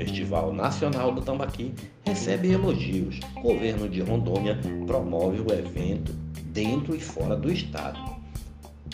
[0.00, 1.74] Festival Nacional do Tambaqui
[2.06, 3.20] recebe elogios.
[3.42, 6.12] Governo de Rondônia promove o evento
[6.46, 7.98] dentro e fora do estado.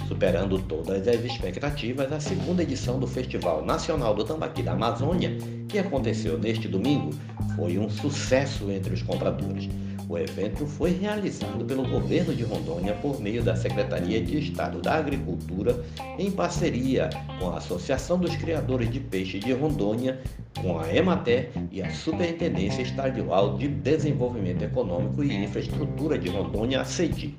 [0.08, 5.38] Superando todas as expectativas, a segunda edição do Festival Nacional do Tambaqui da Amazônia,
[5.68, 7.10] que aconteceu neste domingo,
[7.54, 9.68] foi um sucesso entre os compradores.
[10.08, 14.94] O evento foi realizado pelo governo de Rondônia por meio da Secretaria de Estado da
[14.94, 15.84] Agricultura,
[16.16, 17.10] em parceria
[17.40, 20.20] com a Associação dos Criadores de Peixe de Rondônia,
[20.62, 26.84] com a Emater e a Superintendência Estadual de Desenvolvimento Econômico e Infraestrutura de Rondônia, a
[26.84, 27.34] CEDI.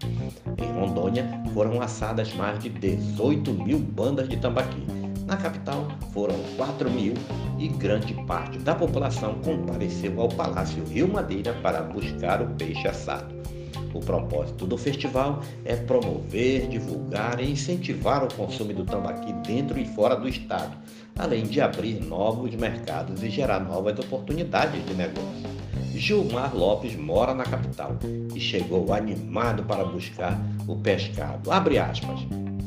[0.57, 4.96] Em Rondônia foram assadas mais de 18 mil bandas de tambaqui
[5.27, 7.13] na capital foram 4 mil
[7.59, 13.35] e grande parte da população compareceu ao Palácio Rio Madeira para buscar o peixe assado.
[13.93, 19.85] O propósito do festival é promover, divulgar e incentivar o consumo do tambaqui dentro e
[19.85, 20.77] fora do estado,
[21.17, 25.47] além de abrir novos mercados e gerar novas oportunidades de negócio.
[25.93, 27.97] Gilmar Lopes mora na capital
[28.33, 31.51] e chegou animado para buscar o pescado.
[31.51, 32.19] Abre aspas.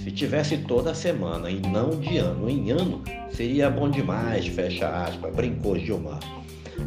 [0.02, 5.34] Se tivesse toda semana e não de ano em ano, seria bom demais, fecha aspas,
[5.34, 6.20] brincou Gilmar.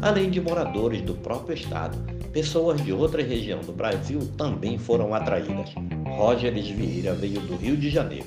[0.02, 1.96] Além de moradores do próprio estado,
[2.32, 5.72] pessoas de outra região do Brasil também foram atraídas.
[6.04, 8.26] Rogers Vieira veio do Rio de Janeiro.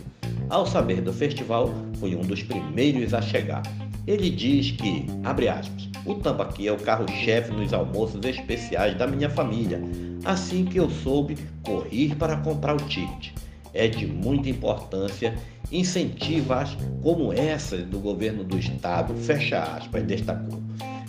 [0.49, 3.63] Ao saber do festival, foi um dos primeiros a chegar.
[4.08, 9.30] Ele diz que, abre aspas, o tambaqui é o carro-chefe nos almoços especiais da minha
[9.30, 9.81] família.
[10.23, 13.35] Assim que eu soube, corri para comprar o ticket
[13.78, 15.33] é de muita importância
[15.72, 20.61] incentivas como essa do governo do estado, fecha aspas, destacou.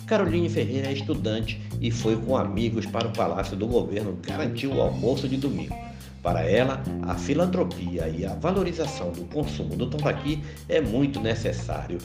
[0.05, 4.81] Caroline Ferreira é estudante e foi com amigos para o Palácio do Governo garantir o
[4.81, 5.75] almoço de domingo.
[6.23, 11.99] Para ela, a filantropia e a valorização do consumo do tambaqui é muito necessário.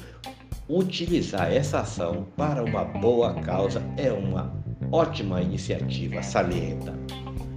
[0.68, 4.54] Utilizar essa ação para uma boa causa é uma
[4.92, 6.94] ótima iniciativa, salienta.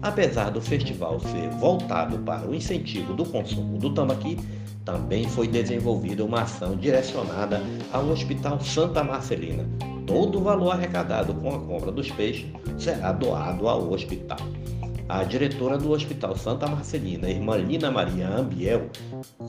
[0.01, 4.37] Apesar do festival ser voltado para o incentivo do consumo do tambaqui,
[4.85, 9.67] também foi desenvolvida uma ação direcionada ao Hospital Santa Marcelina.
[10.05, 12.47] Todo o valor arrecadado com a compra dos peixes
[12.77, 14.39] será doado ao hospital.
[15.09, 18.89] A diretora do Hospital Santa Marcelina, irmã Lina Maria Ambiel,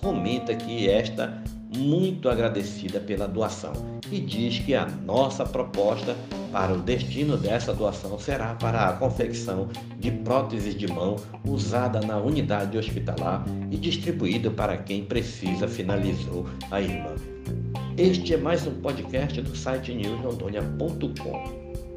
[0.01, 1.43] comenta que esta
[1.77, 3.73] muito agradecida pela doação
[4.11, 6.17] e diz que a nossa proposta
[6.53, 9.69] para o destino dessa doação será para a confecção
[9.99, 16.81] de próteses de mão usada na unidade hospitalar e distribuída para quem precisa, finalizou a
[16.81, 17.15] irmã.
[17.97, 21.88] Este é mais um podcast do site newsrondônia.com.